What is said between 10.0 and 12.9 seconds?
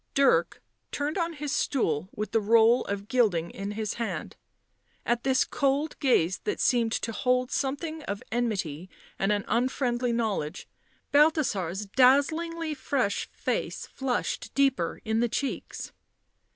knowledge, Balthasar's dazzingly